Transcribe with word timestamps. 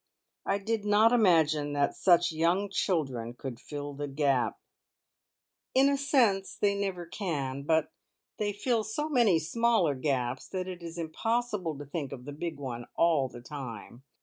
I 0.47 0.57
did 0.57 0.83
not 0.83 1.11
imagine 1.11 1.73
that 1.73 1.93
such 1.95 2.31
young 2.31 2.71
children 2.71 3.35
could 3.35 3.59
fill 3.59 3.93
the 3.93 4.07
gap" 4.07 4.59
"In 5.75 5.89
a 5.89 5.95
sense 5.95 6.55
they 6.55 6.73
never 6.73 7.05
can, 7.05 7.61
but 7.61 7.91
they 8.39 8.51
fill 8.51 8.83
so 8.83 9.09
many 9.09 9.37
smaller 9.37 9.93
gaps 9.93 10.47
that 10.47 10.67
it 10.67 10.81
is 10.81 10.97
impossible 10.97 11.77
to 11.77 11.85
think 11.85 12.11
of 12.11 12.25
the 12.25 12.33
big 12.33 12.57
one 12.57 12.87
all 12.95 13.29
the 13.29 13.41
time. 13.41 14.01